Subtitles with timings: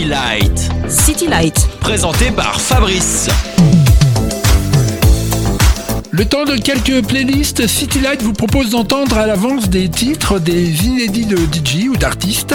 [0.00, 0.70] City Light.
[0.88, 1.68] City Light.
[1.80, 3.28] Présenté par Fabrice.
[6.10, 10.86] Le temps de quelques playlists, City Light vous propose d'entendre à l'avance des titres, des
[10.86, 12.54] inédits de DJ ou d'artistes,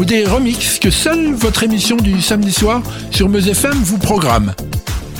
[0.00, 2.82] ou des remixes que seule votre émission du samedi soir
[3.12, 4.52] sur Meuse FM vous programme.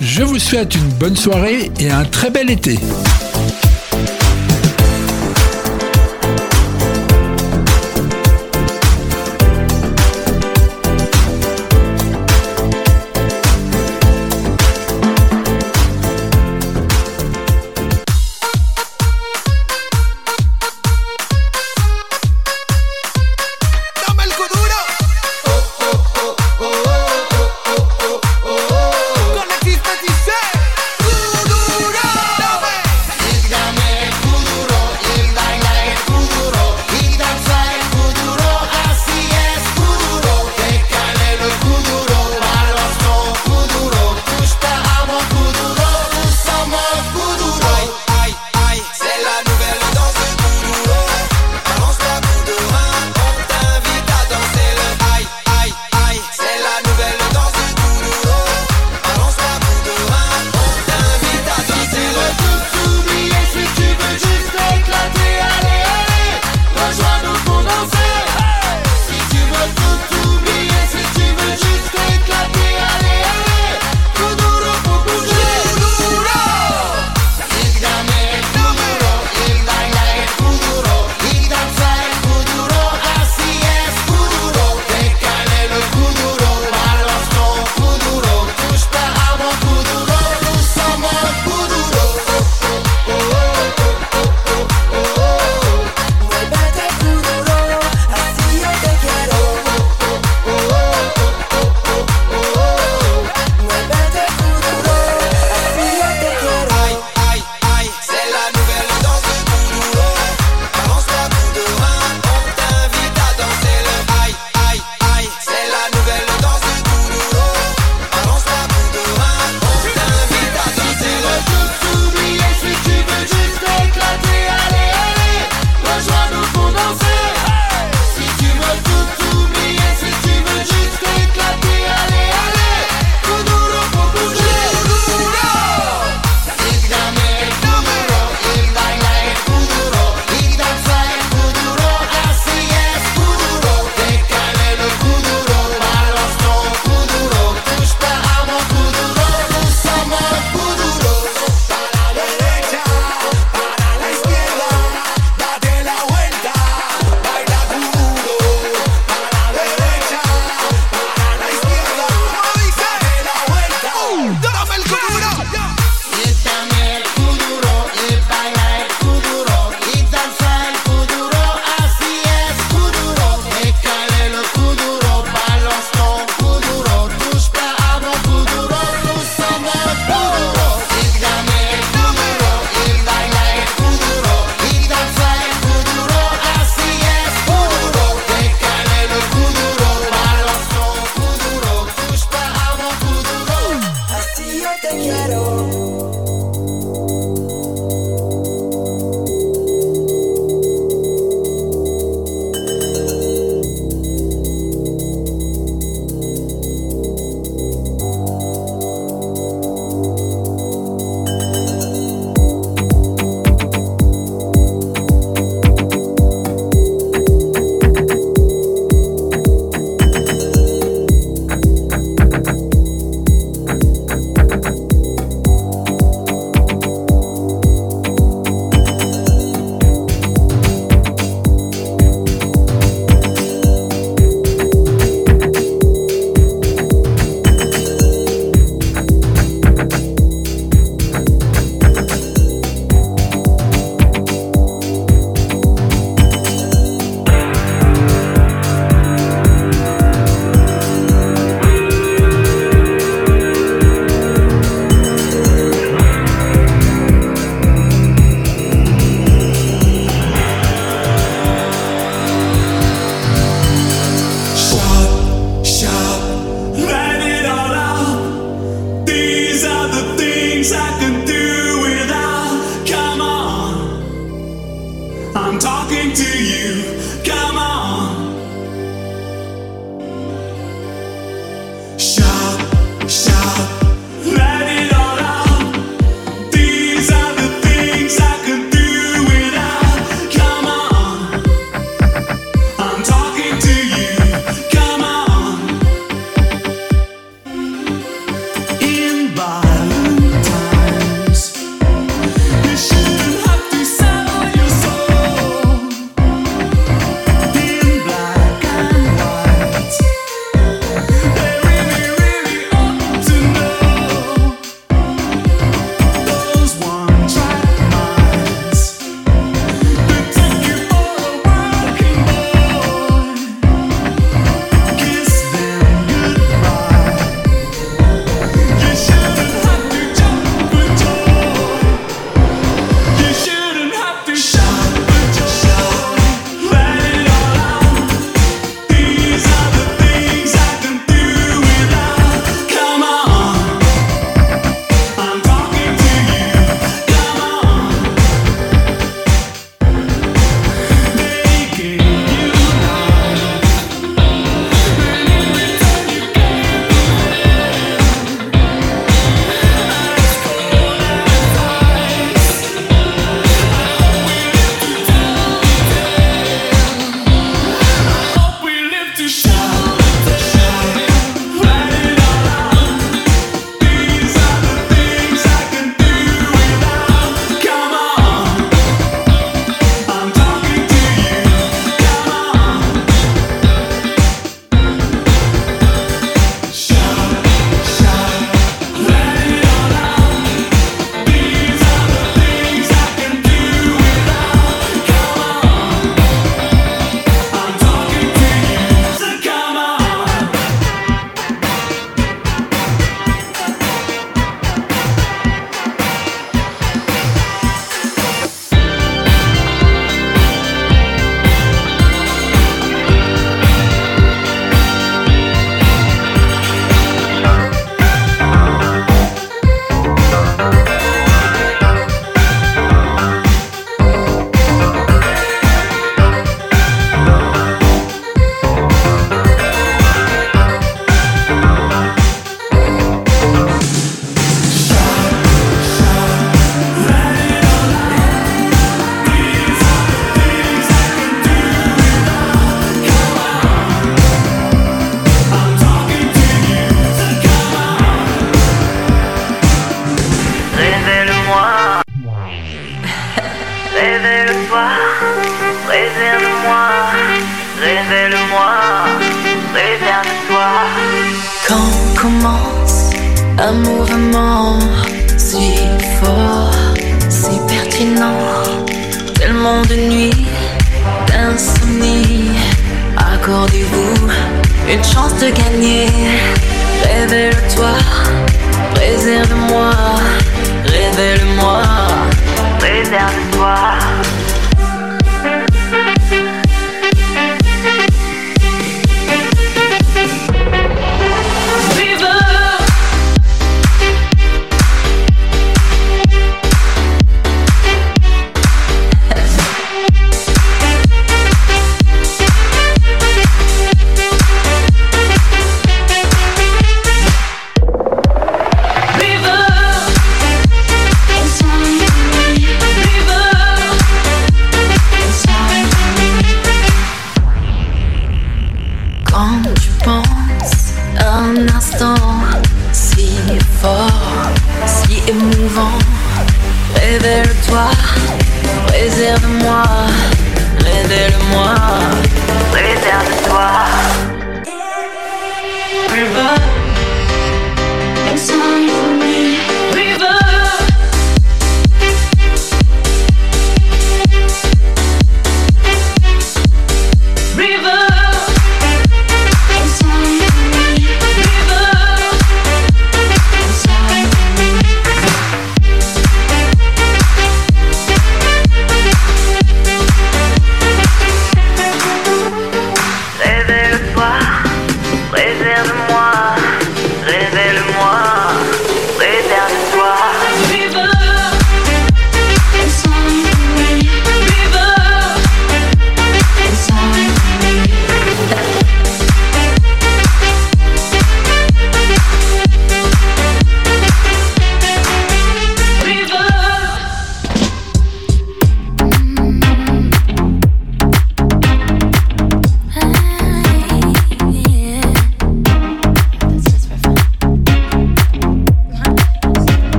[0.00, 2.76] Je vous souhaite une bonne soirée et un très bel été.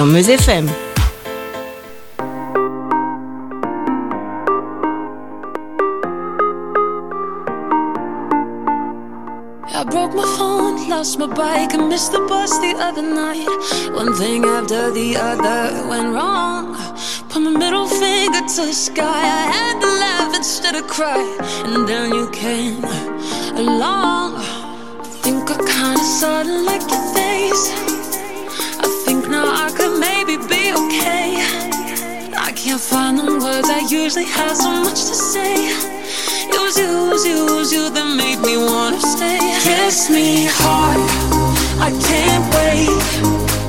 [0.00, 0.66] sur Meuse FM.
[9.68, 13.46] I broke my phone, lost my bike, and missed the bus the other night.
[13.92, 16.76] One thing after the other went wrong.
[17.28, 19.22] Put my middle finger to the sky.
[19.40, 21.22] I had to laugh instead of cry.
[21.66, 22.82] And then you came
[23.54, 24.36] along.
[24.36, 26.99] I think I kinda sorta like you.
[32.90, 33.70] find them words.
[33.70, 35.54] I usually have so much to say.
[36.52, 39.38] It was you, it was you, it was you that made me wanna stay.
[39.62, 41.00] Kiss me hard,
[41.80, 43.59] I can't wait.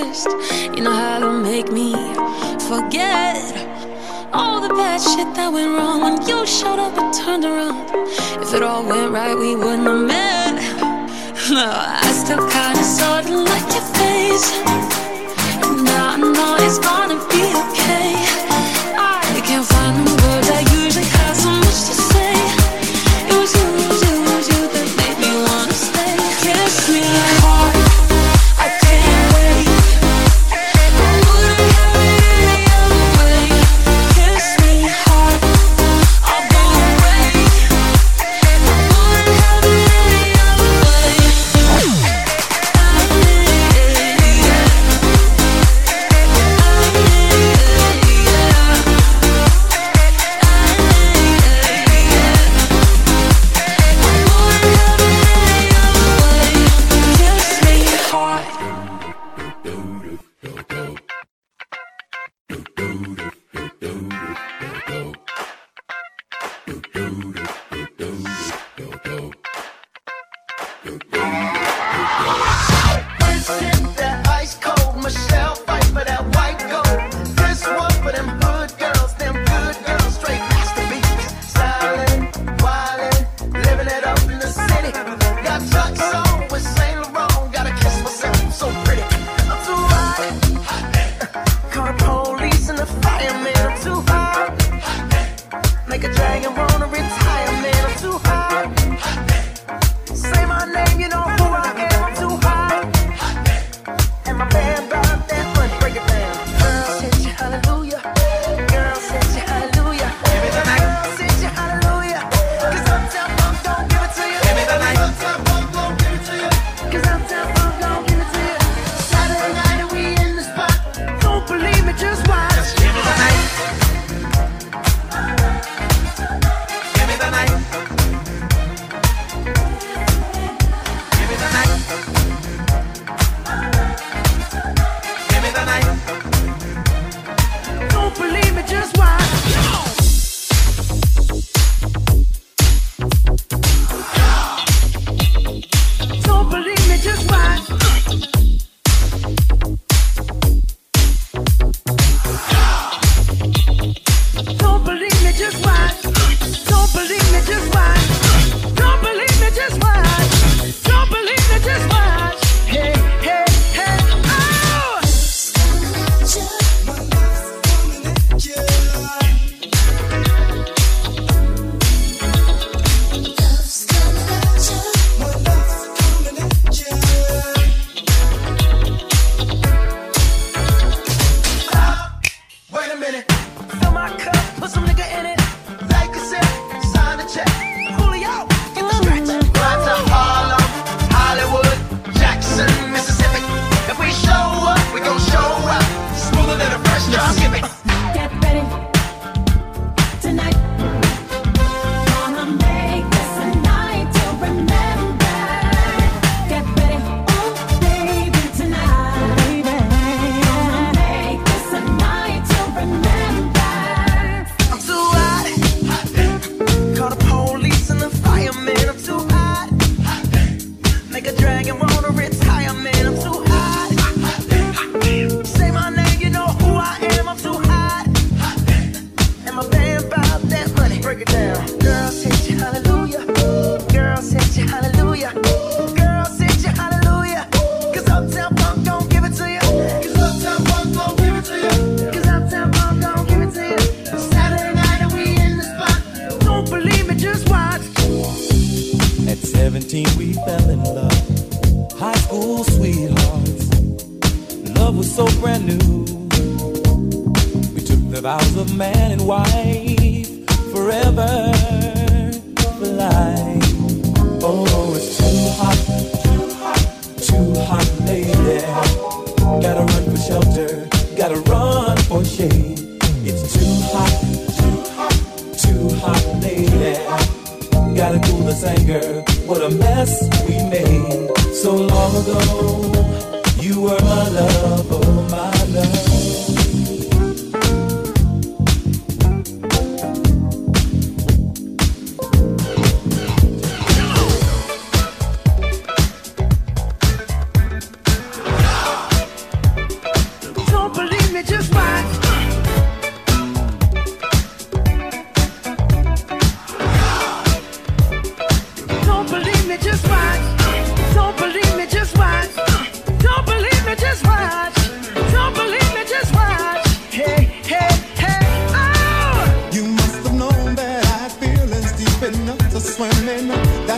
[0.00, 0.28] past.
[0.76, 1.92] You know how to make me
[2.68, 3.40] forget
[4.32, 7.76] all the bad shit that went wrong when you showed up and turned around.
[8.42, 10.54] If it all went right, we wouldn't have met.
[11.50, 14.46] No, I still kinda sorta like your face.
[15.64, 17.59] And now I know it's gonna be.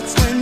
[0.02, 0.41] That's when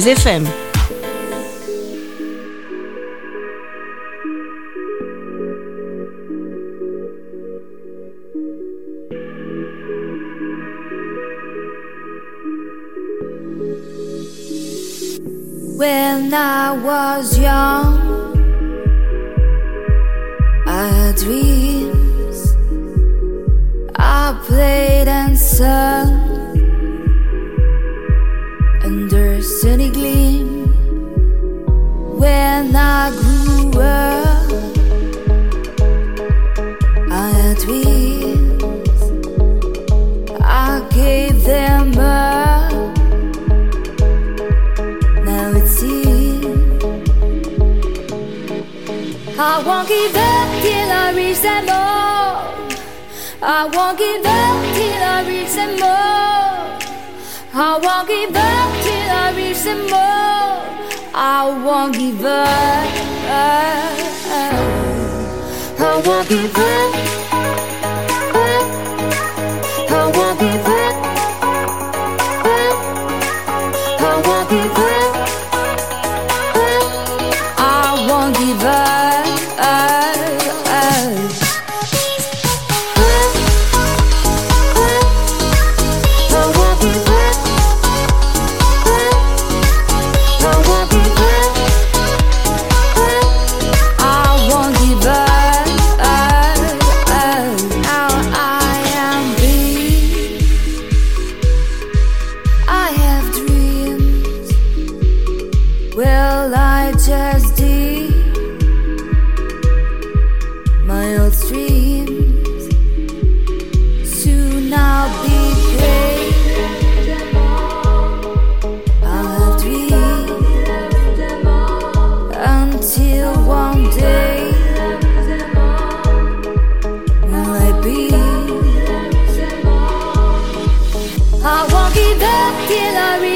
[0.00, 0.46] FM.
[15.76, 18.32] When I was young,
[20.66, 22.56] I had dreams.
[23.96, 26.01] I played and sung
[29.42, 30.66] sunny gleam.
[32.16, 34.50] When I grew up,
[37.10, 39.02] I had dreams.
[40.40, 42.72] I gave them up.
[45.24, 46.84] Now it seems
[49.38, 52.54] I won't give up till I reach them all.
[53.42, 56.41] I won't give up till I reach them all.
[57.54, 60.64] I won't give up till I reach the all.
[61.14, 62.88] I won't give up.
[65.78, 67.21] I won't give up.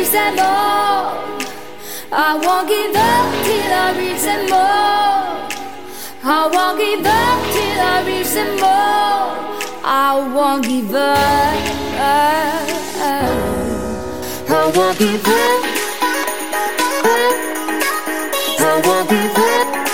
[0.07, 1.19] Reach them all.
[2.13, 5.49] I won't give up till I reach them all.
[6.23, 9.35] I won't give up till I reach them all.
[9.85, 11.17] I won't give up.
[14.49, 15.65] I won't give up.
[18.59, 19.86] I won't give up.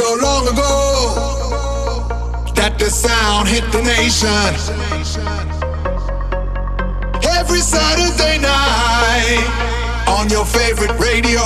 [0.00, 0.76] So long ago
[2.56, 4.48] that the sound hit the nation.
[7.36, 9.44] Every Saturday night
[10.08, 11.44] on your favorite radio.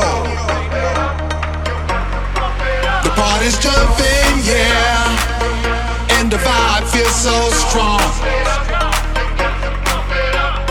[3.03, 7.37] The party's jumping, yeah, and the vibe feels so
[7.67, 8.07] strong.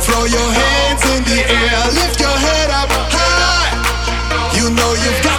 [0.06, 3.76] Throw your hands in the air, lift your head up high.
[4.56, 5.33] You know you've got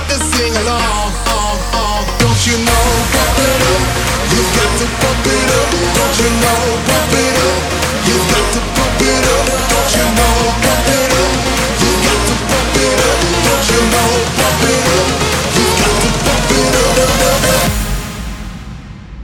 [2.47, 2.85] you know?
[3.15, 3.81] Pump it up.
[4.29, 5.69] You've got to pump it up.
[5.97, 6.61] Don't you know?
[6.85, 7.57] Pump it up.
[8.05, 9.49] You've got to pump it up.
[9.73, 10.53] Don't you know?
[10.61, 11.33] Pump it up.
[11.81, 13.17] You've got to pump it up.
[13.49, 14.13] Don't you know?
[14.37, 15.09] Pump it up.
[15.57, 17.01] You've got to pump it up.
[17.05, 17.73] You've got to pump it up.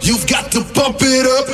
[0.00, 1.48] You've got to pump it up.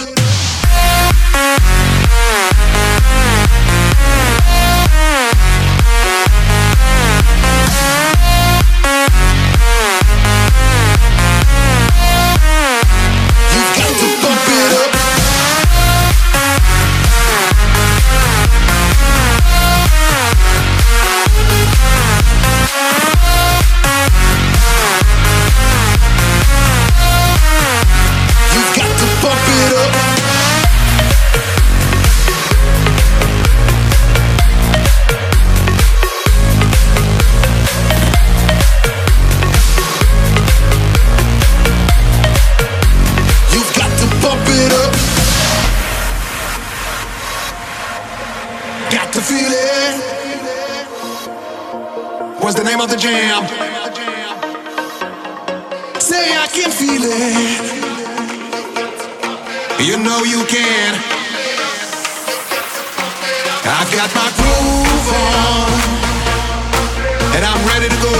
[67.76, 68.12] ready to go.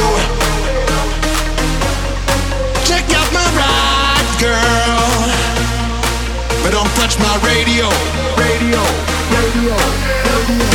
[2.85, 5.01] Check out my ride, girl.
[6.61, 7.89] But don't touch my radio,
[8.37, 8.83] radio,
[9.33, 9.77] radio.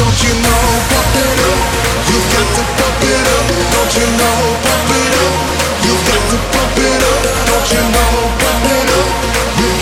[0.01, 1.61] Don't you know, pump it up.
[2.09, 3.45] You got to pump it up.
[3.69, 5.35] Don't you know, pump it up.
[5.85, 7.21] You got to pump it up.
[7.49, 9.09] Don't you know, pump it up.
[9.61, 9.80] You've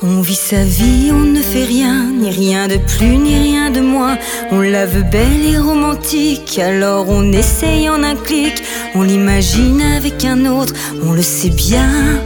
[0.00, 3.80] On vit sa vie, on ne fait rien, ni rien de plus, ni rien de
[3.80, 4.16] moins.
[4.52, 8.62] On la veut belle et romantique, alors on essaye en un clic.
[8.94, 12.20] On l'imagine avec un autre, on le sait bien,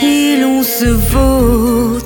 [0.00, 1.97] et l'on se vautre.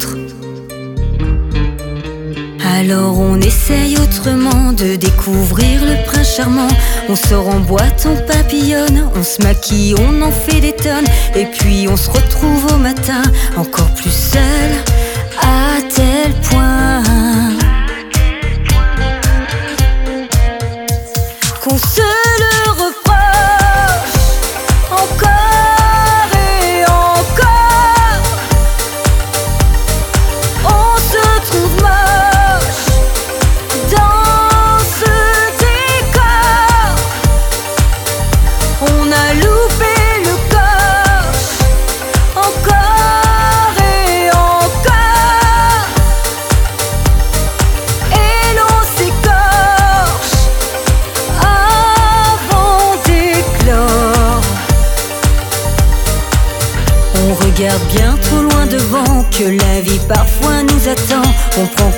[2.92, 6.68] Alors on essaye autrement de découvrir le prince charmant.
[7.08, 11.06] On sort en boîte, on papillonne, on se maquille, on en fait des tonnes.
[11.34, 13.22] Et puis on se retrouve au matin,
[13.56, 14.72] encore plus seul,
[15.40, 16.71] à tel point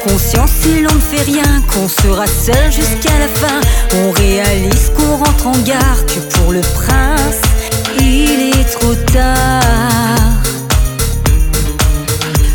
[0.08, 3.60] conscience si l'on ne fait rien, qu'on sera seul jusqu'à la fin.
[3.96, 7.40] On réalise qu'on rentre en gare, que pour le prince,
[7.98, 10.42] il est trop tard.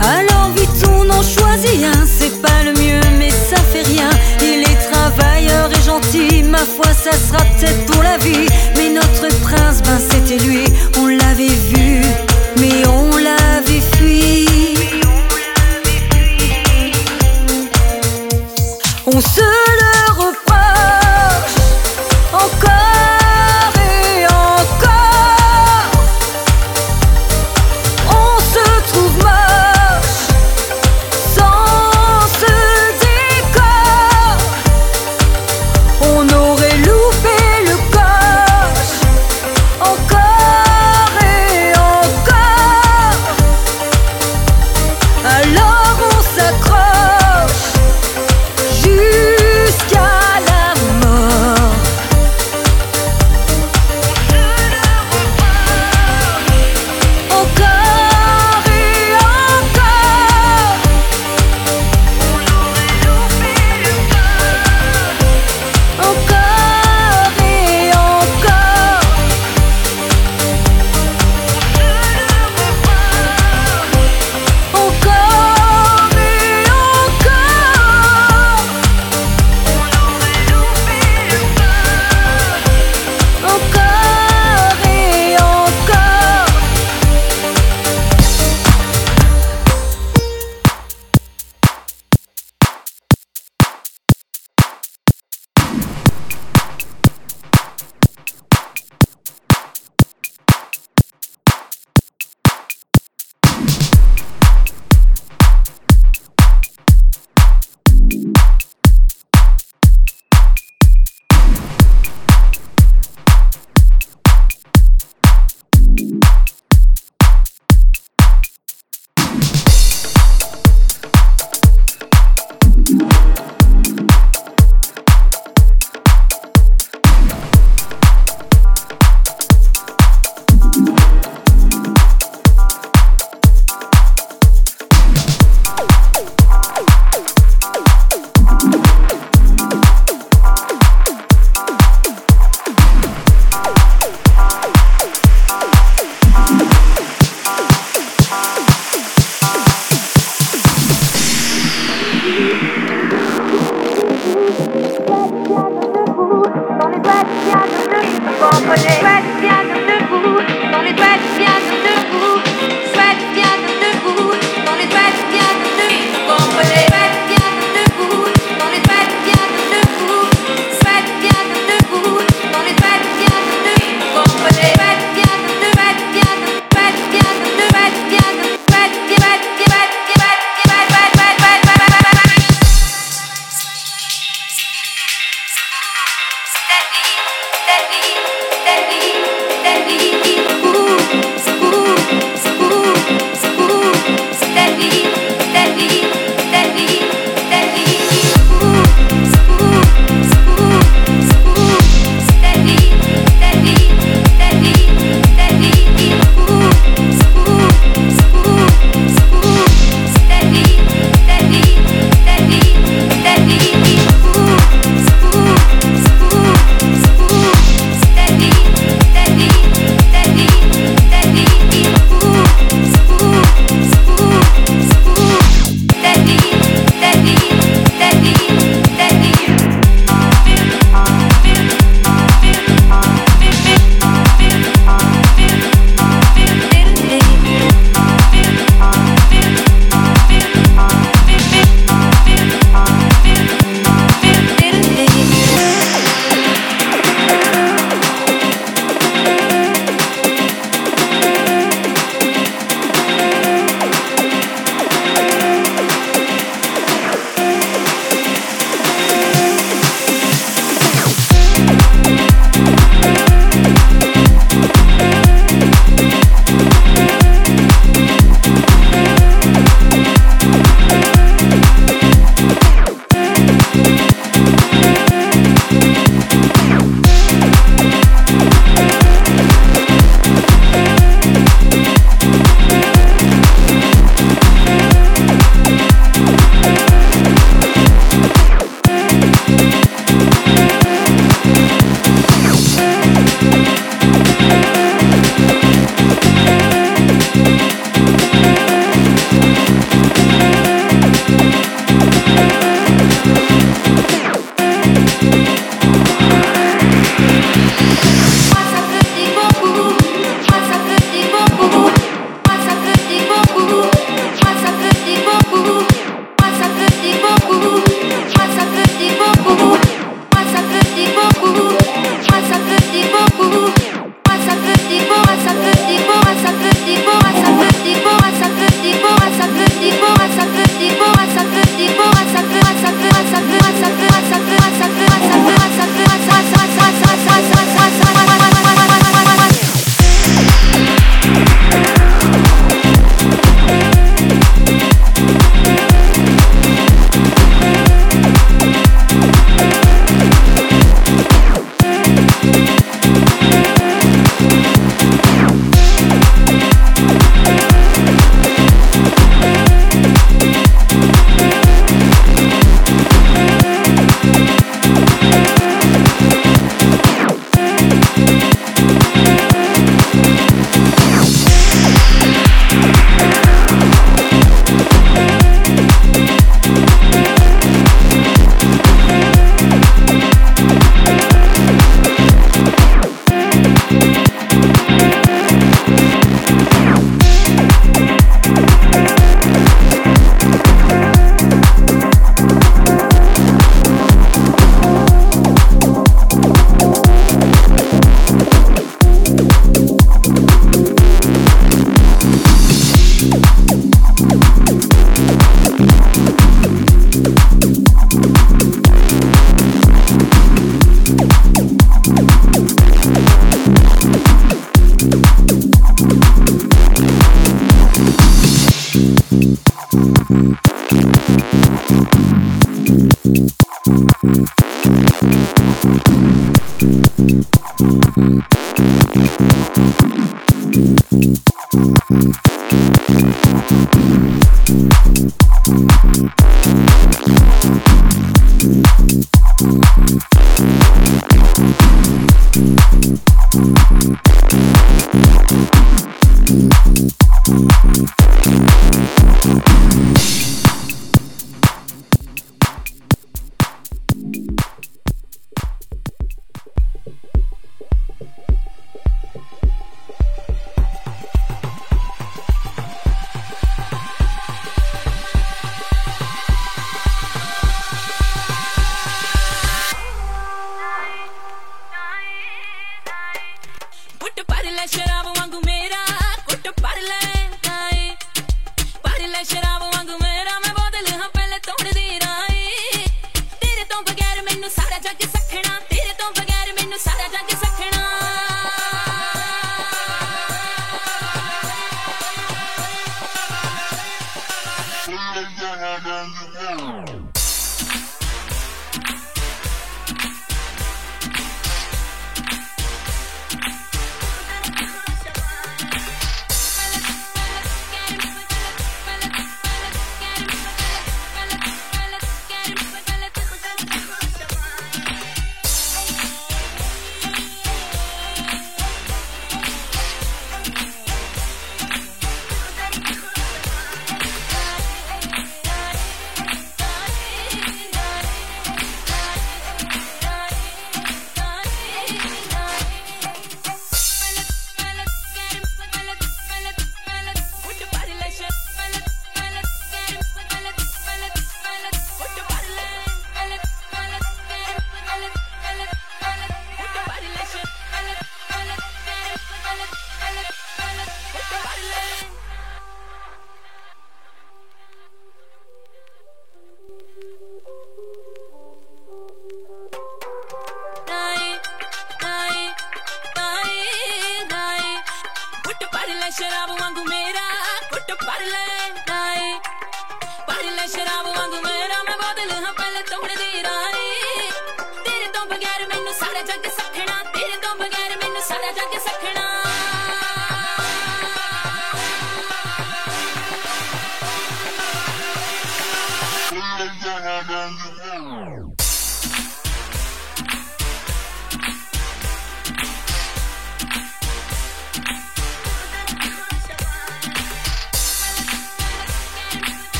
[0.00, 4.10] Alors vite on en choisit un, c'est pas le mieux mais ça fait rien.
[4.42, 8.46] Il est travailleur et gentil, ma foi ça sera peut-être pour la vie.
[8.76, 10.64] Mais notre prince, ben c'était lui,
[10.98, 11.73] on l'avait vu,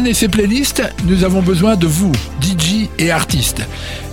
[0.00, 3.60] Pour confectionner ces playlists, nous avons besoin de vous, DJ et artistes.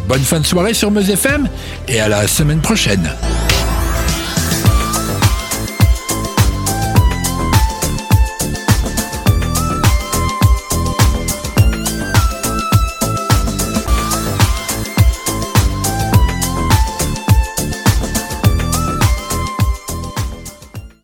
[0.06, 1.48] Bonne fin de soirée sur Meuse FM
[1.88, 3.10] et à la semaine prochaine.